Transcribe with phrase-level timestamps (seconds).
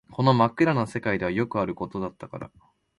[0.09, 2.51] この真っ暗な世界ではよくあることだったから